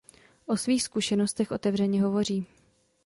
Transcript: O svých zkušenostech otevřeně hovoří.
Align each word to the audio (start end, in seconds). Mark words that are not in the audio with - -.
O 0.47 0.57
svých 0.57 0.83
zkušenostech 0.83 1.51
otevřeně 1.51 2.01
hovoří. 2.01 2.45